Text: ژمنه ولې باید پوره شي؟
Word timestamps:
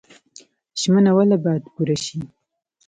ژمنه 0.81 1.11
ولې 1.17 1.37
باید 1.43 1.63
پوره 1.73 1.97
شي؟ 2.05 2.19